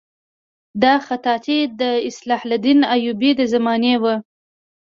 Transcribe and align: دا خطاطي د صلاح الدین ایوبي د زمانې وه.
دا 0.83 0.93
خطاطي 1.07 1.59
د 1.79 1.81
صلاح 2.17 2.41
الدین 2.49 2.79
ایوبي 2.93 3.31
د 3.39 3.41
زمانې 3.53 3.95
وه. 4.01 4.15